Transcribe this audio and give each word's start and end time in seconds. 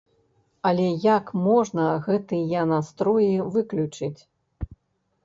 Але 0.67 0.85
як 1.17 1.25
можна 1.47 1.85
гэтыя 2.07 2.63
настроі 2.71 3.31
выключыць? 3.57 4.21